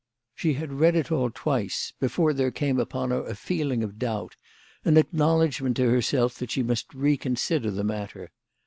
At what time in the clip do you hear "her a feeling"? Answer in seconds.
3.11-3.83